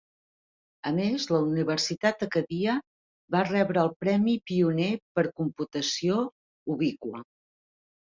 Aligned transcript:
A 0.91 0.93
més, 0.99 1.27
la 1.33 1.41
Universitat 1.49 2.25
Acadia 2.27 2.79
va 3.37 3.43
rebre 3.51 3.85
el 3.85 3.95
Premi 4.01 4.37
Pioner 4.51 4.91
per 5.21 5.29
Computació 5.45 6.23
Ubiqua. 6.77 7.27